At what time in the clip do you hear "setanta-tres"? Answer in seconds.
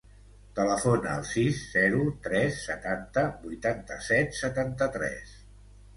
4.43-5.41